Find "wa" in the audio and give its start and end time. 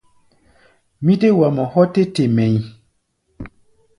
1.39-1.47